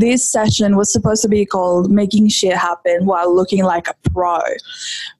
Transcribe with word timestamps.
this 0.00 0.28
session 0.28 0.76
was 0.76 0.92
supposed 0.92 1.22
to 1.22 1.28
be 1.28 1.44
called 1.44 1.90
Making 1.90 2.28
Shit 2.28 2.56
Happen 2.56 3.06
While 3.06 3.34
Looking 3.34 3.64
Like 3.64 3.88
a 3.88 3.94
Pro 4.10 4.40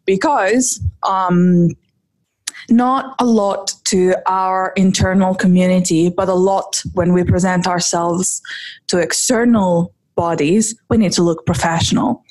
because 0.06 0.80
um, 1.06 1.68
not 2.68 3.14
a 3.18 3.24
lot 3.24 3.74
to 3.86 4.14
our 4.26 4.72
internal 4.76 5.34
community, 5.34 6.08
but 6.08 6.28
a 6.28 6.34
lot 6.34 6.82
when 6.94 7.12
we 7.12 7.24
present 7.24 7.66
ourselves 7.66 8.40
to 8.88 8.98
external 8.98 9.94
bodies, 10.14 10.74
we 10.88 10.96
need 10.96 11.12
to 11.12 11.22
look 11.22 11.46
professional. 11.46 12.24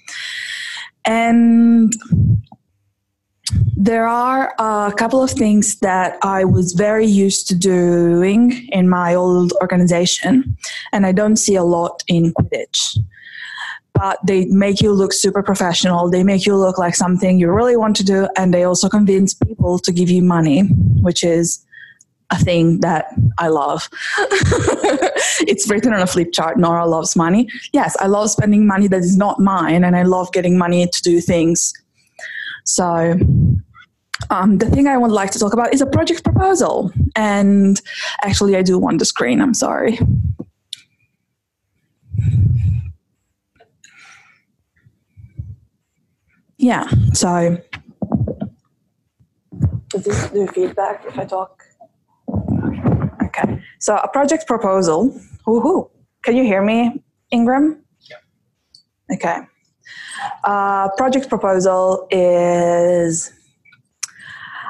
And 1.06 1.94
there 3.82 4.06
are 4.06 4.54
a 4.60 4.92
couple 4.92 5.24
of 5.24 5.32
things 5.32 5.80
that 5.80 6.18
I 6.22 6.44
was 6.44 6.74
very 6.74 7.06
used 7.06 7.48
to 7.48 7.56
doing 7.56 8.68
in 8.74 8.90
my 8.90 9.16
old 9.16 9.54
organization, 9.62 10.58
and 10.92 11.06
I 11.06 11.14
don't 11.14 11.38
see 11.38 11.56
a 11.56 11.64
lot 11.64 12.04
in 12.10 12.34
Quidditch. 12.34 12.98
But 13.94 14.20
they 14.28 14.46
make 14.48 14.82
you 14.82 14.92
look 14.92 15.14
super 15.14 15.42
professional. 15.42 16.10
They 16.10 16.26
make 16.26 16.46
you 16.46 16.58
look 16.58 16.78
like 16.78 16.94
something 16.94 17.40
you 17.40 17.50
really 17.50 17.78
want 17.78 17.96
to 17.96 18.04
do, 18.04 18.28
and 18.36 18.54
they 18.54 18.66
also 18.66 18.90
convince 18.90 19.34
people 19.34 19.80
to 19.80 19.94
give 19.94 20.10
you 20.10 20.24
money, 20.24 20.64
which 21.02 21.24
is 21.24 21.66
a 22.32 22.38
thing 22.38 22.82
that 22.82 23.06
I 23.38 23.48
love. 23.48 23.88
it's 25.48 25.70
written 25.70 25.94
on 25.94 26.02
a 26.02 26.08
flip 26.08 26.34
chart. 26.34 26.60
Nora 26.60 26.86
loves 26.86 27.16
money. 27.16 27.48
Yes, 27.72 27.96
I 28.02 28.08
love 28.08 28.30
spending 28.30 28.68
money 28.68 28.90
that 28.90 29.00
is 29.00 29.16
not 29.16 29.40
mine, 29.40 29.86
and 29.86 29.96
I 29.96 30.04
love 30.04 30.34
getting 30.34 30.58
money 30.58 30.86
to 30.86 31.02
do 31.02 31.22
things. 31.22 31.74
So, 32.66 33.18
um, 34.30 34.58
the 34.58 34.70
thing 34.70 34.88
I 34.88 34.98
would 34.98 35.12
like 35.12 35.32
to 35.32 35.40
talk 35.40 35.54
about 35.54 35.74
is 35.74 35.82
a 35.82 35.86
project 35.86 36.24
proposal. 36.24 36.92
And 37.16 37.82
actually, 38.24 38.56
I 38.56 38.62
do 38.62 38.78
want 38.78 39.00
the 39.00 39.06
screen. 39.06 39.42
I'm 39.42 39.54
sorry. 39.54 40.00
Yeah, 46.58 46.90
so 47.14 47.58
does 49.88 50.04
this 50.04 50.30
do 50.30 50.46
feedback 50.48 51.06
if 51.08 51.18
I 51.18 51.24
talk? 51.24 51.64
Okay, 53.24 53.64
so 53.80 53.96
a 53.96 54.10
project 54.10 54.46
proposal. 54.46 55.18
Woohoo! 55.48 55.90
Can 56.24 56.36
you 56.36 56.44
hear 56.44 56.62
me, 56.62 57.02
Ingram? 57.32 57.82
Yeah. 58.10 59.16
Okay. 59.16 59.38
Uh, 60.44 60.90
project 60.98 61.30
proposal 61.30 62.08
is 62.12 63.32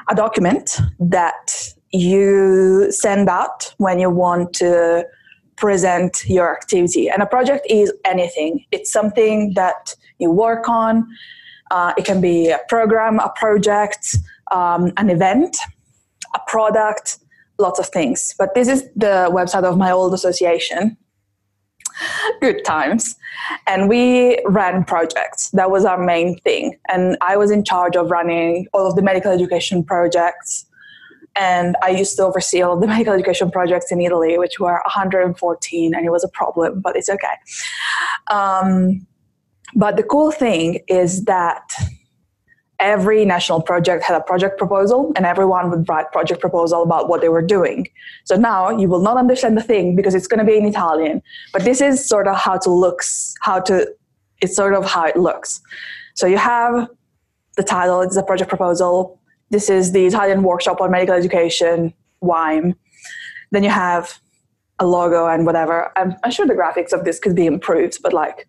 a 0.09 0.15
document 0.15 0.79
that 0.99 1.73
you 1.91 2.91
send 2.91 3.29
out 3.29 3.73
when 3.77 3.99
you 3.99 4.09
want 4.09 4.53
to 4.53 5.05
present 5.55 6.23
your 6.27 6.55
activity. 6.55 7.09
And 7.09 7.21
a 7.21 7.25
project 7.25 7.65
is 7.69 7.91
anything, 8.05 8.65
it's 8.71 8.91
something 8.91 9.53
that 9.55 9.95
you 10.17 10.31
work 10.31 10.69
on. 10.69 11.07
Uh, 11.71 11.93
it 11.97 12.05
can 12.05 12.21
be 12.21 12.49
a 12.49 12.59
program, 12.67 13.19
a 13.19 13.31
project, 13.35 14.17
um, 14.51 14.91
an 14.97 15.09
event, 15.09 15.57
a 16.33 16.39
product, 16.47 17.19
lots 17.59 17.79
of 17.79 17.87
things. 17.89 18.33
But 18.37 18.55
this 18.55 18.67
is 18.67 18.83
the 18.95 19.29
website 19.31 19.63
of 19.63 19.77
my 19.77 19.91
old 19.91 20.13
association. 20.13 20.97
Good 22.41 22.63
times. 22.63 23.15
And 23.67 23.89
we 23.89 24.39
ran 24.45 24.83
projects. 24.85 25.49
That 25.51 25.71
was 25.71 25.85
our 25.85 26.01
main 26.01 26.37
thing. 26.39 26.77
And 26.87 27.17
I 27.21 27.37
was 27.37 27.51
in 27.51 27.63
charge 27.63 27.95
of 27.95 28.11
running 28.11 28.67
all 28.73 28.87
of 28.87 28.95
the 28.95 29.01
medical 29.01 29.31
education 29.31 29.83
projects. 29.83 30.65
And 31.35 31.75
I 31.83 31.89
used 31.89 32.15
to 32.17 32.23
oversee 32.23 32.61
all 32.61 32.73
of 32.73 32.81
the 32.81 32.87
medical 32.95 33.13
education 33.13 33.51
projects 33.51 33.91
in 33.91 34.01
Italy, 34.01 34.37
which 34.37 34.59
were 34.59 34.81
114, 34.85 35.93
and 35.93 36.05
it 36.05 36.09
was 36.09 36.23
a 36.23 36.29
problem, 36.29 36.81
but 36.81 36.95
it's 36.95 37.09
okay. 37.09 37.35
Um, 38.31 39.05
but 39.75 39.97
the 39.97 40.03
cool 40.03 40.31
thing 40.31 40.79
is 40.87 41.25
that 41.25 41.71
every 42.79 43.25
national 43.25 43.61
project 43.61 44.03
had 44.03 44.15
a 44.15 44.23
project 44.23 44.57
proposal 44.57 45.11
and 45.15 45.25
everyone 45.25 45.69
would 45.69 45.87
write 45.89 46.11
project 46.11 46.39
proposal 46.39 46.81
about 46.81 47.09
what 47.09 47.21
they 47.21 47.29
were 47.29 47.41
doing. 47.41 47.87
So 48.23 48.35
now 48.35 48.69
you 48.69 48.87
will 48.87 49.01
not 49.01 49.17
understand 49.17 49.57
the 49.57 49.63
thing 49.63 49.95
because 49.95 50.15
it's 50.15 50.27
going 50.27 50.39
to 50.39 50.45
be 50.45 50.57
in 50.57 50.65
italian. 50.65 51.21
But 51.51 51.63
this 51.63 51.81
is 51.81 52.07
sort 52.07 52.27
of 52.27 52.37
how 52.37 52.57
to 52.57 52.69
looks 52.69 53.33
how 53.41 53.59
to 53.61 53.87
it's 54.41 54.55
sort 54.55 54.73
of 54.73 54.85
how 54.85 55.05
it 55.05 55.17
looks. 55.17 55.61
So 56.15 56.25
you 56.25 56.37
have 56.37 56.87
the 57.57 57.63
title 57.63 58.01
it's 58.01 58.15
a 58.15 58.23
project 58.23 58.49
proposal. 58.49 59.19
This 59.49 59.69
is 59.69 59.91
the 59.91 60.05
italian 60.05 60.43
workshop 60.43 60.79
on 60.79 60.91
medical 60.91 61.15
education 61.15 61.93
WIME 62.21 62.75
then 63.51 63.63
you 63.63 63.69
have 63.69 64.19
a 64.77 64.85
logo 64.85 65.27
and 65.27 65.45
whatever. 65.45 65.91
I'm, 65.97 66.15
I'm 66.23 66.31
sure 66.31 66.45
the 66.45 66.53
graphics 66.53 66.93
of 66.93 67.03
this 67.03 67.19
could 67.19 67.35
be 67.35 67.45
improved 67.45 68.01
but 68.01 68.13
like 68.13 68.47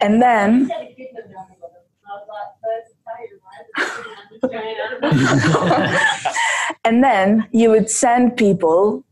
and 0.00 0.22
then 0.22 0.70
and 6.84 7.02
then 7.02 7.48
you 7.52 7.70
would 7.70 7.90
send 7.90 8.36
people 8.36 9.04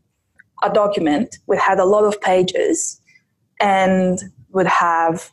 a 0.63 0.71
document 0.71 1.37
which 1.45 1.59
had 1.59 1.79
a 1.79 1.85
lot 1.85 2.03
of 2.03 2.19
pages 2.21 2.99
and 3.59 4.19
would 4.49 4.67
have 4.67 5.31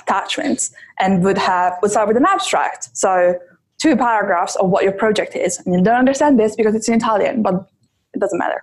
attachments 0.00 0.72
and 0.98 1.24
would 1.24 1.38
have 1.38 1.76
would 1.82 1.90
start 1.90 2.08
with 2.08 2.16
an 2.16 2.26
abstract. 2.26 2.96
So 2.96 3.38
two 3.78 3.96
paragraphs 3.96 4.56
of 4.56 4.70
what 4.70 4.84
your 4.84 4.92
project 4.92 5.34
is. 5.34 5.58
And 5.60 5.74
you 5.74 5.82
don't 5.82 5.96
understand 5.96 6.38
this 6.38 6.54
because 6.54 6.74
it's 6.74 6.88
in 6.88 6.94
italian 6.94 7.42
but 7.42 7.66
it 8.14 8.20
doesn't 8.20 8.38
matter. 8.38 8.62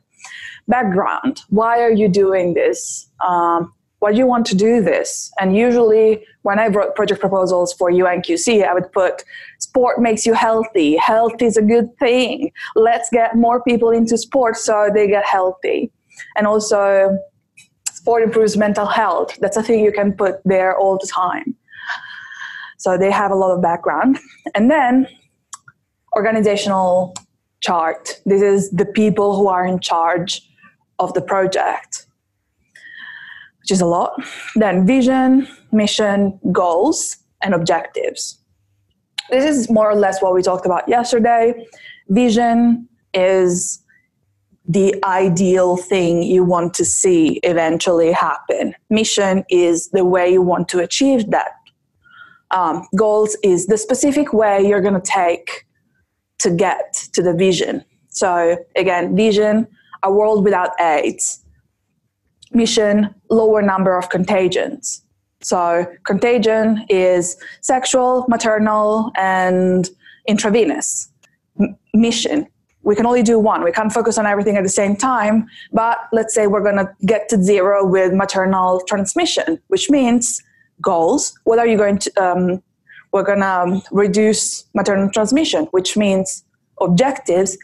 Background. 0.67 1.41
Why 1.49 1.81
are 1.81 1.91
you 1.91 2.09
doing 2.09 2.53
this 2.53 3.09
um, 3.25 3.73
why 3.99 4.11
do 4.11 4.17
you 4.17 4.27
want 4.27 4.45
to 4.47 4.55
do 4.55 4.81
this? 4.81 5.31
And 5.39 5.55
usually, 5.55 6.23
when 6.43 6.59
I 6.59 6.67
wrote 6.67 6.95
project 6.95 7.19
proposals 7.19 7.73
for 7.73 7.91
UNQC, 7.91 8.67
I 8.67 8.73
would 8.73 8.91
put 8.91 9.23
sport 9.59 9.99
makes 9.99 10.25
you 10.25 10.33
healthy. 10.33 10.97
Health 10.97 11.41
is 11.41 11.57
a 11.57 11.63
good 11.63 11.89
thing. 11.97 12.51
Let's 12.75 13.09
get 13.09 13.35
more 13.35 13.63
people 13.63 13.89
into 13.89 14.17
sport 14.17 14.57
so 14.57 14.89
they 14.93 15.07
get 15.07 15.25
healthy. 15.25 15.91
And 16.35 16.45
also, 16.45 17.17
sport 17.91 18.21
improves 18.23 18.55
mental 18.55 18.85
health. 18.85 19.35
That's 19.41 19.57
a 19.57 19.63
thing 19.63 19.83
you 19.83 19.91
can 19.91 20.13
put 20.13 20.41
there 20.45 20.77
all 20.77 20.97
the 20.97 21.07
time. 21.07 21.55
So 22.77 22.97
they 22.97 23.11
have 23.11 23.31
a 23.31 23.35
lot 23.35 23.53
of 23.53 23.61
background. 23.61 24.19
And 24.55 24.71
then, 24.71 25.07
organizational 26.15 27.15
chart. 27.61 28.21
This 28.25 28.41
is 28.41 28.71
the 28.71 28.85
people 28.85 29.35
who 29.35 29.47
are 29.49 29.65
in 29.65 29.79
charge 29.79 30.41
of 30.99 31.13
the 31.13 31.21
project 31.21 32.06
which 33.67 33.73
is 33.73 33.81
a 33.81 33.85
lot. 33.85 34.13
Then 34.55 34.87
vision, 34.87 35.45
mission, 35.73 36.39
goals, 36.53 37.17
and 37.41 37.53
objectives. 37.53 38.39
This 39.29 39.43
is 39.43 39.69
more 39.69 39.91
or 39.91 39.95
less 39.95 40.21
what 40.21 40.33
we 40.33 40.41
talked 40.41 40.65
about 40.65 40.87
yesterday. 40.87 41.53
Vision 42.07 42.87
is 43.13 43.83
the 44.69 44.95
ideal 45.03 45.75
thing 45.75 46.23
you 46.23 46.45
want 46.45 46.75
to 46.75 46.85
see 46.85 47.41
eventually 47.43 48.13
happen. 48.13 48.73
Mission 48.89 49.43
is 49.49 49.89
the 49.89 50.05
way 50.05 50.31
you 50.31 50.41
want 50.41 50.69
to 50.69 50.79
achieve 50.79 51.29
that. 51.31 51.51
Um, 52.51 52.87
goals 52.95 53.35
is 53.43 53.67
the 53.67 53.77
specific 53.77 54.31
way 54.31 54.65
you're 54.65 54.79
going 54.79 54.93
to 54.93 55.01
take 55.01 55.65
to 56.39 56.51
get 56.51 56.93
to 57.11 57.21
the 57.21 57.33
vision. 57.33 57.83
So, 58.11 58.55
again, 58.77 59.13
vision, 59.13 59.67
a 60.03 60.11
world 60.13 60.45
without 60.45 60.71
AIDS 60.79 61.43
mission 62.51 63.13
lower 63.29 63.61
number 63.61 63.97
of 63.97 64.09
contagions. 64.09 65.03
So, 65.41 65.85
contagion 66.03 66.85
is 66.89 67.37
sexual, 67.61 68.25
maternal, 68.27 69.11
and 69.15 69.87
intravenous. 70.27 71.09
M- 71.59 71.77
mission. 71.93 72.47
We 72.83 72.95
can 72.95 73.05
only 73.05 73.23
do 73.23 73.37
one. 73.37 73.63
We 73.63 73.71
can't 73.71 73.91
focus 73.91 74.17
on 74.17 74.25
everything 74.25 74.55
at 74.55 74.63
the 74.63 74.69
same 74.69 74.95
time. 74.95 75.47
But 75.73 75.99
let's 76.13 76.33
say 76.33 76.47
we're 76.47 76.63
going 76.63 76.77
to 76.77 76.89
get 77.05 77.27
to 77.29 77.41
zero 77.41 77.85
with 77.85 78.13
maternal 78.13 78.81
transmission, 78.87 79.59
which 79.67 79.89
means 79.89 80.41
goals. 80.81 81.37
What 81.43 81.59
are 81.59 81.67
you 81.67 81.77
going 81.77 81.99
to? 81.99 82.23
Um, 82.23 82.63
we're 83.11 83.23
going 83.23 83.39
to 83.39 83.81
reduce 83.91 84.65
maternal 84.73 85.09
transmission, 85.09 85.65
which 85.71 85.97
means 85.97 86.43
objectives 86.81 87.57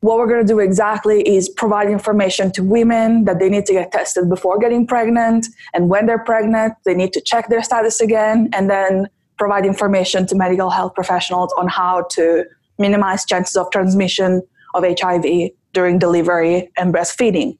what 0.00 0.16
we're 0.16 0.28
going 0.28 0.46
to 0.46 0.46
do 0.46 0.60
exactly 0.60 1.26
is 1.28 1.48
provide 1.48 1.88
information 1.88 2.52
to 2.52 2.62
women 2.62 3.24
that 3.24 3.38
they 3.38 3.48
need 3.48 3.66
to 3.66 3.72
get 3.72 3.90
tested 3.90 4.28
before 4.28 4.58
getting 4.58 4.86
pregnant 4.86 5.48
and 5.74 5.88
when 5.88 6.06
they're 6.06 6.24
pregnant 6.24 6.74
they 6.84 6.94
need 6.94 7.12
to 7.12 7.20
check 7.20 7.48
their 7.48 7.62
status 7.62 8.00
again 8.00 8.48
and 8.52 8.70
then 8.70 9.08
provide 9.38 9.66
information 9.66 10.26
to 10.26 10.34
medical 10.34 10.70
health 10.70 10.94
professionals 10.94 11.52
on 11.56 11.68
how 11.68 12.04
to 12.10 12.44
minimize 12.78 13.24
chances 13.24 13.56
of 13.56 13.70
transmission 13.70 14.42
of 14.74 14.84
hiv 15.00 15.24
during 15.72 15.98
delivery 15.98 16.70
and 16.76 16.94
breastfeeding. 16.94 17.58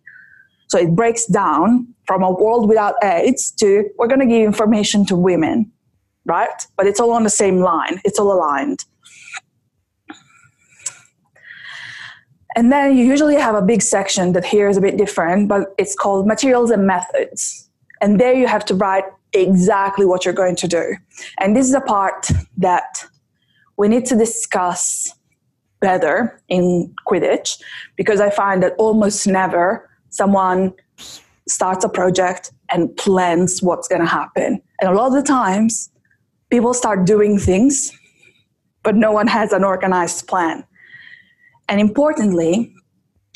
So 0.69 0.79
it 0.79 0.95
breaks 0.95 1.27
down 1.27 1.89
from 2.07 2.23
a 2.23 2.31
world 2.31 2.69
without 2.69 2.95
aids 3.03 3.51
to 3.53 3.85
we're 3.99 4.07
going 4.07 4.21
to 4.21 4.27
give 4.27 4.45
information 4.45 5.05
to 5.07 5.17
women 5.17 5.71
right? 6.25 6.67
But 6.77 6.87
it's 6.87 7.01
all 7.01 7.13
on 7.13 7.25
the 7.25 7.31
same 7.31 7.61
line 7.61 8.01
it's 8.05 8.19
all 8.19 8.33
aligned 8.33 8.85
And 12.59 12.73
then 12.73 12.97
you 12.97 13.05
usually 13.05 13.37
have 13.37 13.55
a 13.55 13.63
big 13.63 13.83
section 13.83 14.33
that 14.33 14.45
here 14.45 14.69
is 14.69 14.77
a 14.77 14.81
bit 14.81 14.97
different, 14.97 15.47
but 15.47 15.77
it's 15.79 15.95
called 15.95 16.27
materials 16.27 16.73
and 16.73 16.89
methods. 16.89 17.71
And 18.01 18.21
there 18.21 18.35
you 18.35 18.49
have 18.49 18.65
to 18.65 18.75
write 18.75 19.05
exactly 19.33 20.05
what 20.05 20.25
you're 20.25 20.35
going 20.35 20.57
to 20.57 20.67
do. 20.67 20.97
And 21.39 21.55
this 21.55 21.69
is 21.69 21.75
a 21.75 21.81
part 21.81 22.27
that 22.57 23.05
we 23.77 23.87
need 23.87 24.07
to 24.07 24.17
discuss 24.17 25.15
better 25.79 26.43
in 26.49 26.93
Quidditch 27.07 27.63
because 27.95 28.21
I 28.21 28.29
find 28.29 28.61
that 28.65 28.75
almost 28.77 29.29
never 29.29 29.89
someone 30.09 30.75
starts 31.47 31.85
a 31.85 31.89
project 31.89 32.51
and 32.73 32.97
plans 32.97 33.63
what's 33.63 33.87
going 33.87 34.01
to 34.01 34.09
happen. 34.09 34.61
And 34.81 34.91
a 34.91 34.95
lot 34.95 35.07
of 35.07 35.13
the 35.13 35.23
times, 35.23 35.91
people 36.51 36.75
start 36.75 37.07
doing 37.07 37.39
things, 37.39 37.93
but 38.83 38.97
no 38.97 39.13
one 39.13 39.29
has 39.29 39.53
an 39.53 39.63
organized 39.63 40.27
plan. 40.27 40.65
And 41.69 41.81
importantly, 41.81 42.75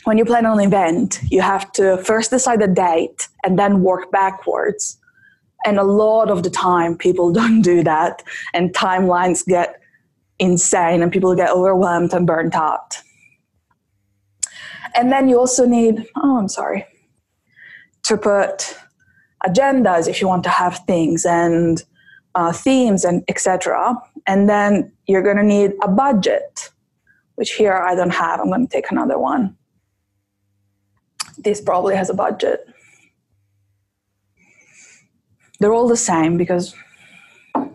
when 0.05 0.19
you 0.19 0.25
plan 0.25 0.47
an 0.47 0.59
event, 0.61 1.21
you 1.31 1.41
have 1.43 1.71
to 1.73 1.99
first 1.99 2.31
decide 2.31 2.61
the 2.61 2.67
date 2.67 3.29
and 3.45 3.59
then 3.59 3.83
work 3.83 4.11
backwards. 4.11 4.99
And 5.65 5.79
a 5.79 5.85
lot 5.85 6.31
of 6.31 6.43
the 6.43 6.51
time, 6.51 6.97
people 6.97 7.33
don't 7.41 7.63
do 7.63 7.85
that, 7.85 8.23
and 8.53 8.73
timelines 8.73 9.47
get 9.47 9.81
insane, 10.39 11.03
and 11.03 11.13
people 11.13 11.35
get 11.37 11.51
overwhelmed 11.51 12.13
and 12.13 12.27
burnt 12.27 12.55
out. 12.55 12.99
And 14.95 15.11
then 15.13 15.29
you 15.29 15.39
also 15.39 15.65
need, 15.67 16.07
oh, 16.17 16.39
I'm 16.39 16.49
sorry, 16.49 16.85
to 18.05 18.17
put 18.17 18.77
agendas 19.47 20.09
if 20.09 20.21
you 20.21 20.29
want 20.29 20.43
to 20.45 20.51
have 20.51 20.81
things 20.87 21.25
and 21.25 21.83
uh, 22.35 22.53
themes 22.53 23.05
and 23.05 23.23
etc. 23.29 23.95
And 24.27 24.49
then 24.49 24.93
you're 25.07 25.23
going 25.23 25.37
to 25.37 25.43
need 25.43 25.73
a 25.83 25.89
budget, 25.89 26.71
which 27.37 27.53
here 27.53 27.75
I 27.75 27.95
don't 27.95 28.11
have. 28.11 28.41
I'm 28.41 28.49
going 28.49 28.67
to 28.67 28.73
take 28.73 28.91
another 28.91 29.19
one. 29.19 29.57
This 31.39 31.61
probably 31.61 31.97
has 31.97 32.11
a 32.11 32.15
budget. 32.15 32.67
They're 35.59 35.73
all 35.73 35.89
the 35.89 35.97
same 35.97 36.37
because, 36.37 36.75
but 37.55 37.71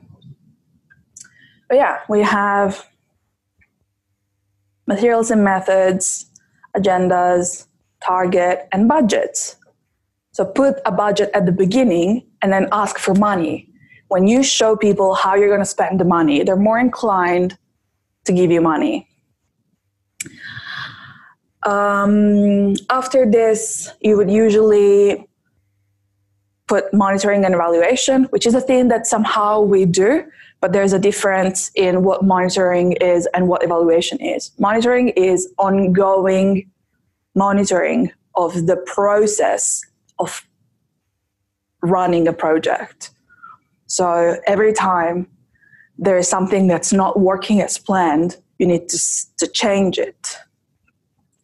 yeah, 1.71 1.99
we 2.09 2.21
have 2.21 2.85
materials 4.87 5.31
and 5.31 5.43
methods, 5.43 6.25
agendas, 6.75 7.67
target, 8.03 8.67
and 8.71 8.87
budgets. 8.87 9.55
So 10.31 10.45
put 10.45 10.75
a 10.85 10.91
budget 10.91 11.31
at 11.33 11.45
the 11.45 11.51
beginning 11.51 12.25
and 12.41 12.51
then 12.51 12.67
ask 12.71 12.97
for 12.99 13.13
money. 13.15 13.69
When 14.09 14.27
you 14.27 14.43
show 14.43 14.75
people 14.75 15.15
how 15.15 15.35
you're 15.35 15.47
going 15.49 15.59
to 15.59 15.65
spend 15.65 15.99
the 15.99 16.05
money, 16.05 16.43
they're 16.43 16.55
more 16.55 16.79
inclined 16.79 17.57
to 18.25 18.31
give 18.31 18.51
you 18.51 18.61
money. 18.61 19.07
Um, 21.63 22.75
after 22.89 23.29
this, 23.29 23.91
you 24.01 24.15
would 24.17 24.31
usually 24.31 25.27
put 26.67 26.93
monitoring 26.93 27.45
and 27.45 27.53
evaluation, 27.53 28.25
which 28.25 28.45
is 28.45 28.53
a 28.53 28.61
thing 28.61 28.89
that 28.89 29.07
somehow 29.07 29.61
we 29.61 29.85
do, 29.85 30.23
but 30.59 30.73
there's 30.73 30.93
a 30.93 30.99
difference 30.99 31.71
in 31.75 32.03
what 32.03 32.23
monitoring 32.23 32.93
is 32.93 33.27
and 33.33 33.47
what 33.47 33.63
evaluation 33.63 34.19
is. 34.19 34.51
Monitoring 34.59 35.09
is 35.09 35.51
ongoing 35.57 36.69
monitoring 37.35 38.11
of 38.35 38.65
the 38.65 38.75
process 38.75 39.81
of 40.19 40.45
running 41.81 42.27
a 42.27 42.33
project. 42.33 43.11
So 43.85 44.37
every 44.45 44.73
time 44.73 45.27
there 45.97 46.17
is 46.17 46.27
something 46.27 46.67
that's 46.67 46.91
not 46.91 47.19
working 47.19 47.61
as 47.61 47.77
planned, 47.77 48.37
you 48.59 48.67
need 48.67 48.89
to, 48.89 48.99
to 49.37 49.47
change 49.47 49.97
it. 49.97 50.37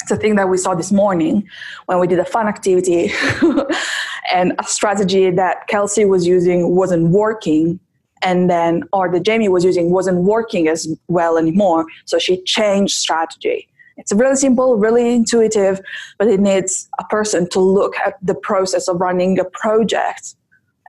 It's 0.02 0.12
a 0.12 0.18
thing 0.18 0.36
that 0.36 0.50
we 0.50 0.58
saw 0.58 0.76
this 0.76 0.92
morning 0.92 1.48
when 1.86 2.00
we 2.00 2.08
did 2.08 2.20
a 2.20 2.26
fun 2.26 2.48
activity 2.48 3.14
and 4.34 4.54
a 4.60 4.64
strategy 4.66 5.30
that 5.32 5.68
Kelsey 5.68 6.04
was 6.04 6.28
using 6.28 6.76
wasn't 6.76 7.10
working 7.10 7.80
and 8.22 8.50
then 8.50 8.84
or 8.92 9.12
that 9.12 9.24
Jamie 9.24 9.50
was 9.50 9.64
using 9.64 9.92
wasn't 9.92 10.18
working 10.18 10.68
as 10.68 10.88
well 11.08 11.38
anymore. 11.38 11.86
So 12.06 12.20
she 12.20 12.42
changed 12.44 12.96
strategy. 12.96 13.68
It's 13.98 14.12
really 14.12 14.36
simple, 14.36 14.76
really 14.76 15.14
intuitive, 15.14 15.80
but 16.18 16.28
it 16.28 16.40
needs 16.40 16.90
a 17.00 17.04
person 17.06 17.48
to 17.50 17.60
look 17.60 17.96
at 17.98 18.16
the 18.22 18.34
process 18.34 18.88
of 18.88 19.00
running 19.00 19.40
a 19.40 19.46
project 19.46 20.36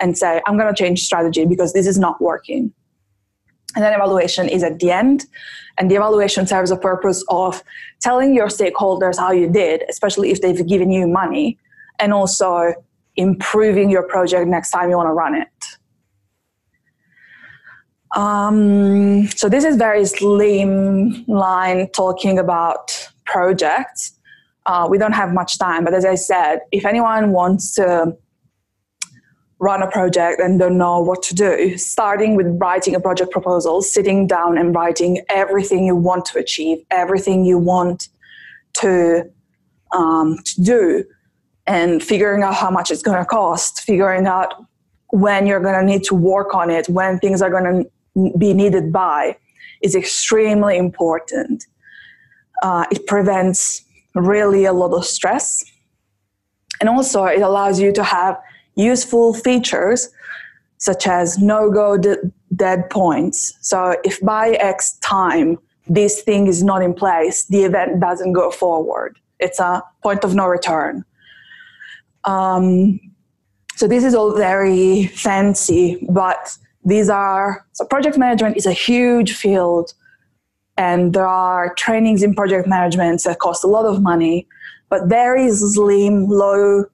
and 0.00 0.16
say, 0.16 0.40
I'm 0.46 0.56
going 0.56 0.72
to 0.72 0.82
change 0.82 1.02
strategy 1.02 1.44
because 1.44 1.72
this 1.72 1.86
is 1.86 1.98
not 1.98 2.20
working. 2.20 2.72
And 3.74 3.84
then 3.84 3.92
evaluation 3.92 4.48
is 4.48 4.62
at 4.62 4.78
the 4.78 4.90
end. 4.90 5.24
And 5.78 5.90
the 5.90 5.96
evaluation 5.96 6.46
serves 6.46 6.70
a 6.70 6.76
purpose 6.76 7.24
of 7.28 7.62
telling 8.00 8.34
your 8.34 8.46
stakeholders 8.46 9.18
how 9.18 9.32
you 9.32 9.50
did, 9.50 9.82
especially 9.88 10.30
if 10.30 10.40
they've 10.40 10.66
given 10.66 10.90
you 10.90 11.06
money, 11.06 11.58
and 11.98 12.12
also 12.12 12.74
improving 13.16 13.90
your 13.90 14.04
project 14.04 14.48
next 14.48 14.70
time 14.70 14.90
you 14.90 14.96
want 14.96 15.08
to 15.08 15.12
run 15.12 15.34
it. 15.34 15.48
Um, 18.16 19.26
so 19.28 19.48
this 19.48 19.64
is 19.64 19.76
very 19.76 20.04
slim 20.04 21.24
line 21.26 21.90
talking 21.90 22.38
about 22.38 23.10
projects. 23.24 24.12
Uh, 24.66 24.86
we 24.88 24.98
don't 24.98 25.12
have 25.12 25.32
much 25.32 25.58
time, 25.58 25.84
but 25.84 25.94
as 25.94 26.04
I 26.04 26.14
said, 26.14 26.60
if 26.70 26.86
anyone 26.86 27.32
wants 27.32 27.74
to 27.74 28.16
run 29.64 29.82
a 29.82 29.90
project 29.90 30.40
and 30.40 30.58
don't 30.58 30.76
know 30.76 31.00
what 31.00 31.22
to 31.22 31.34
do, 31.34 31.78
starting 31.78 32.36
with 32.36 32.46
writing 32.60 32.94
a 32.94 33.00
project 33.00 33.30
proposal, 33.30 33.80
sitting 33.80 34.26
down 34.26 34.58
and 34.58 34.74
writing 34.74 35.12
everything 35.28 35.86
you 35.86 35.96
want 35.96 36.24
to 36.26 36.38
achieve, 36.38 36.78
everything 36.90 37.44
you 37.44 37.58
want 37.58 38.08
to, 38.74 39.24
um, 39.92 40.36
to 40.44 40.60
do, 40.62 41.04
and 41.66 42.02
figuring 42.02 42.42
out 42.42 42.54
how 42.54 42.70
much 42.70 42.90
it's 42.90 43.02
going 43.02 43.18
to 43.18 43.24
cost, 43.24 43.80
figuring 43.80 44.26
out 44.26 44.50
when 45.08 45.46
you're 45.46 45.64
going 45.66 45.78
to 45.80 45.86
need 45.92 46.04
to 46.04 46.14
work 46.14 46.54
on 46.54 46.68
it, 46.70 46.88
when 46.88 47.18
things 47.18 47.40
are 47.40 47.50
going 47.56 47.68
to 47.72 48.38
be 48.38 48.52
needed 48.52 48.92
by 48.92 49.36
is 49.82 49.94
extremely 49.94 50.76
important. 50.76 51.64
Uh, 52.62 52.84
it 52.90 53.06
prevents 53.06 53.82
really 54.14 54.64
a 54.66 54.72
lot 54.72 54.92
of 54.92 55.04
stress. 55.04 55.64
And 56.80 56.88
also, 56.88 57.24
it 57.24 57.42
allows 57.42 57.80
you 57.80 57.92
to 57.92 58.02
have 58.02 58.36
useful 58.74 59.34
features 59.34 60.08
such 60.78 61.06
as 61.06 61.38
no 61.38 61.70
go 61.70 61.96
d- 61.96 62.16
dead 62.54 62.90
points. 62.90 63.56
So, 63.60 63.96
if 64.04 64.20
by 64.20 64.50
X 64.50 64.98
time 64.98 65.58
this 65.86 66.22
thing 66.22 66.46
is 66.46 66.62
not 66.62 66.82
in 66.82 66.94
place, 66.94 67.46
the 67.46 67.64
event 67.64 68.00
doesn't 68.00 68.32
go 68.32 68.50
forward. 68.50 69.18
It's 69.40 69.60
a 69.60 69.82
point 70.02 70.24
of 70.24 70.34
no 70.34 70.46
return. 70.46 71.04
Um, 72.24 73.00
so, 73.76 73.86
this 73.88 74.04
is 74.04 74.14
all 74.14 74.36
very 74.36 75.06
fancy, 75.06 76.06
but 76.08 76.56
these 76.84 77.08
are 77.08 77.64
so 77.72 77.84
project 77.86 78.18
management 78.18 78.56
is 78.56 78.66
a 78.66 78.72
huge 78.72 79.34
field 79.34 79.94
and 80.76 81.14
there 81.14 81.26
are 81.26 81.74
trainings 81.76 82.22
in 82.22 82.34
project 82.34 82.66
management 82.66 83.22
that 83.24 83.38
cost 83.38 83.64
a 83.64 83.66
lot 83.66 83.86
of 83.86 84.02
money 84.02 84.46
but 84.90 85.06
very 85.06 85.50
slim 85.50 86.26
low 86.26 86.84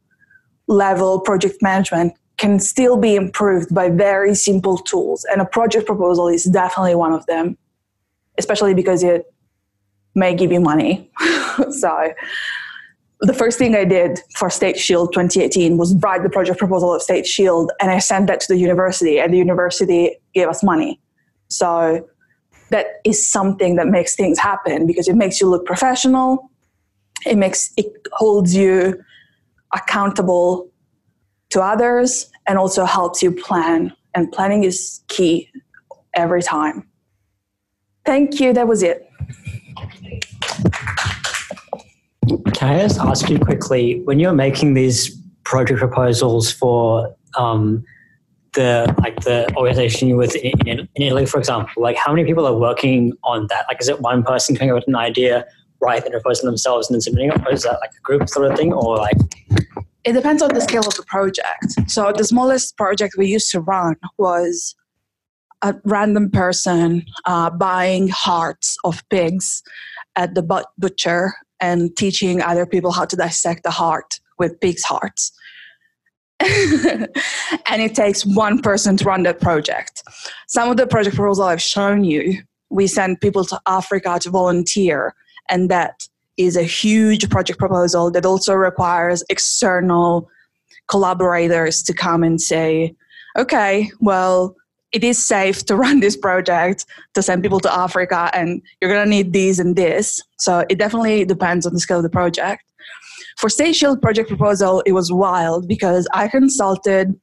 level 0.70 1.20
project 1.20 1.60
management 1.60 2.14
can 2.38 2.58
still 2.58 2.96
be 2.96 3.16
improved 3.16 3.74
by 3.74 3.90
very 3.90 4.34
simple 4.34 4.78
tools 4.78 5.26
and 5.30 5.40
a 5.40 5.44
project 5.44 5.84
proposal 5.84 6.28
is 6.28 6.44
definitely 6.44 6.94
one 6.94 7.12
of 7.12 7.26
them 7.26 7.58
especially 8.38 8.72
because 8.72 9.02
it 9.02 9.32
may 10.14 10.34
give 10.34 10.50
you 10.50 10.60
money 10.60 11.10
so 11.70 12.12
the 13.20 13.34
first 13.34 13.58
thing 13.58 13.74
I 13.74 13.84
did 13.84 14.20
for 14.34 14.48
State 14.48 14.78
Shield 14.78 15.12
2018 15.12 15.76
was 15.76 15.94
write 15.96 16.22
the 16.22 16.30
project 16.30 16.58
proposal 16.58 16.94
of 16.94 17.02
State 17.02 17.26
Shield, 17.26 17.70
and 17.78 17.90
I 17.90 17.98
sent 17.98 18.28
that 18.28 18.40
to 18.40 18.48
the 18.48 18.58
university, 18.58 19.20
and 19.20 19.32
the 19.32 19.36
university 19.36 20.16
gave 20.32 20.48
us 20.48 20.62
money. 20.62 20.98
So 21.48 22.08
that 22.70 22.86
is 23.04 23.30
something 23.30 23.76
that 23.76 23.88
makes 23.88 24.14
things 24.16 24.38
happen 24.38 24.86
because 24.86 25.06
it 25.06 25.16
makes 25.16 25.40
you 25.40 25.48
look 25.48 25.66
professional. 25.66 26.50
It 27.26 27.36
makes 27.36 27.72
it 27.76 27.92
holds 28.12 28.54
you 28.54 29.04
accountable 29.74 30.70
to 31.50 31.60
others, 31.60 32.30
and 32.46 32.58
also 32.58 32.84
helps 32.84 33.22
you 33.22 33.32
plan. 33.32 33.92
And 34.14 34.30
planning 34.32 34.64
is 34.64 35.00
key 35.08 35.48
every 36.14 36.42
time. 36.42 36.86
Thank 38.04 38.40
you. 38.40 38.52
That 38.52 38.66
was 38.66 38.82
it. 38.82 39.08
Can 42.54 42.74
I 42.74 42.78
just 42.78 43.00
ask 43.00 43.28
you 43.28 43.38
quickly, 43.38 44.02
when 44.04 44.20
you're 44.20 44.32
making 44.32 44.74
these 44.74 45.16
project 45.44 45.78
proposals 45.78 46.52
for 46.52 47.14
um, 47.36 47.84
the 48.52 48.92
like 49.00 49.20
the 49.20 49.52
organization 49.56 50.08
you 50.08 50.16
with 50.16 50.36
in, 50.36 50.52
in, 50.66 50.88
Italy, 50.96 51.26
for 51.26 51.38
example, 51.38 51.82
like 51.82 51.96
how 51.96 52.12
many 52.12 52.24
people 52.26 52.46
are 52.46 52.56
working 52.56 53.12
on 53.24 53.46
that? 53.48 53.64
Like, 53.68 53.80
is 53.80 53.88
it 53.88 54.00
one 54.00 54.22
person 54.22 54.56
coming 54.56 54.70
up 54.70 54.76
with 54.76 54.88
an 54.88 54.96
idea, 54.96 55.44
write 55.80 56.04
the 56.04 56.10
proposal 56.10 56.46
themselves, 56.46 56.88
and 56.88 56.94
then 56.94 57.00
submitting 57.00 57.30
it, 57.30 57.46
or 57.46 57.52
is 57.52 57.62
that 57.62 57.78
like 57.80 57.90
a 57.96 58.00
group 58.02 58.28
sort 58.28 58.50
of 58.50 58.56
thing, 58.56 58.72
or 58.72 58.96
like? 58.96 59.16
It 60.04 60.14
depends 60.14 60.42
on 60.42 60.54
the 60.54 60.60
scale 60.60 60.86
of 60.86 60.94
the 60.94 61.04
project. 61.06 61.90
So 61.90 62.12
the 62.16 62.24
smallest 62.24 62.76
project 62.76 63.14
we 63.18 63.26
used 63.26 63.50
to 63.50 63.60
run 63.60 63.96
was 64.18 64.74
a 65.62 65.74
random 65.84 66.30
person 66.30 67.04
uh, 67.26 67.50
buying 67.50 68.08
hearts 68.08 68.78
of 68.84 69.06
pigs 69.10 69.62
at 70.16 70.34
the 70.34 70.64
butcher 70.78 71.34
and 71.60 71.94
teaching 71.96 72.40
other 72.40 72.64
people 72.64 72.92
how 72.92 73.04
to 73.04 73.16
dissect 73.16 73.62
the 73.62 73.70
heart 73.70 74.20
with 74.38 74.58
pig's 74.60 74.84
hearts. 74.84 75.32
and 76.40 77.82
it 77.82 77.94
takes 77.94 78.24
one 78.24 78.62
person 78.62 78.96
to 78.96 79.04
run 79.04 79.22
that 79.24 79.40
project. 79.40 80.02
Some 80.48 80.70
of 80.70 80.78
the 80.78 80.86
project 80.86 81.14
proposals 81.14 81.46
I've 81.46 81.60
shown 81.60 82.04
you, 82.04 82.42
we 82.70 82.86
send 82.86 83.20
people 83.20 83.44
to 83.44 83.60
Africa 83.66 84.18
to 84.22 84.30
volunteer, 84.30 85.14
and 85.50 85.70
that 85.70 86.08
is 86.40 86.56
a 86.56 86.62
huge 86.62 87.28
project 87.28 87.58
proposal 87.58 88.10
that 88.10 88.24
also 88.24 88.54
requires 88.54 89.22
external 89.28 90.28
collaborators 90.88 91.82
to 91.82 91.92
come 91.92 92.22
and 92.22 92.40
say, 92.40 92.94
okay, 93.38 93.90
well, 94.00 94.56
it 94.92 95.04
is 95.04 95.24
safe 95.24 95.64
to 95.66 95.76
run 95.84 96.00
this 96.00 96.16
project 96.16 96.86
to 97.14 97.22
send 97.22 97.42
people 97.42 97.60
to 97.60 97.72
Africa, 97.72 98.30
and 98.32 98.62
you're 98.80 98.90
going 98.90 99.04
to 99.04 99.10
need 99.10 99.32
these 99.32 99.58
and 99.58 99.76
this. 99.76 100.20
So 100.38 100.64
it 100.68 100.78
definitely 100.78 101.24
depends 101.24 101.66
on 101.66 101.74
the 101.74 101.80
scale 101.80 101.98
of 101.98 102.02
the 102.02 102.10
project. 102.10 102.64
For 103.38 103.48
State 103.48 103.74
Shield 103.74 104.02
project 104.02 104.28
proposal, 104.28 104.82
it 104.86 104.92
was 104.92 105.12
wild 105.12 105.68
because 105.68 106.08
I 106.12 106.28
consulted 106.28 107.18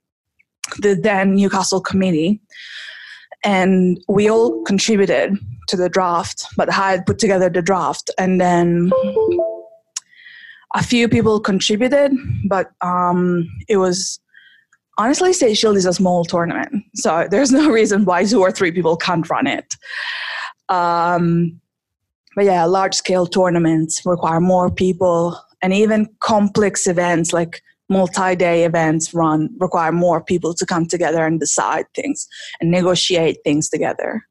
the 0.79 0.95
then 0.95 1.35
Newcastle 1.35 1.81
committee, 1.81 2.39
and 3.43 3.99
we 4.07 4.29
all 4.29 4.63
contributed 4.63 5.37
to 5.67 5.77
the 5.77 5.89
draft. 5.89 6.45
But 6.55 6.69
I 6.69 6.91
had 6.91 7.05
put 7.05 7.19
together 7.19 7.49
the 7.49 7.61
draft, 7.61 8.09
and 8.17 8.41
then 8.41 8.91
a 10.75 10.83
few 10.83 11.07
people 11.07 11.39
contributed, 11.39 12.11
but 12.47 12.71
um, 12.81 13.47
it 13.67 13.77
was 13.77 14.19
honestly, 14.97 15.31
State 15.31 15.55
Shield 15.55 15.77
is 15.77 15.85
a 15.85 15.93
small 15.93 16.25
tournament, 16.25 16.83
so 16.95 17.27
there's 17.29 17.51
no 17.51 17.69
reason 17.69 18.05
why 18.05 18.25
two 18.25 18.41
or 18.41 18.51
three 18.51 18.71
people 18.71 18.97
can't 18.97 19.29
run 19.29 19.47
it. 19.47 19.75
Um, 20.69 21.61
but 22.35 22.45
yeah, 22.45 22.65
large 22.65 22.95
scale 22.95 23.25
tournaments 23.25 24.01
require 24.05 24.39
more 24.39 24.69
people, 24.69 25.39
and 25.61 25.73
even 25.73 26.09
complex 26.19 26.85
events 26.85 27.33
like 27.33 27.61
multi-day 27.89 28.65
events 28.65 29.13
run 29.13 29.49
require 29.59 29.93
more 29.93 30.21
people 30.21 30.53
to 30.53 30.65
come 30.65 30.85
together 30.85 31.25
and 31.25 31.39
decide 31.39 31.85
things 31.95 32.27
and 32.59 32.69
negotiate 32.69 33.37
things 33.45 33.69
together. 33.69 34.21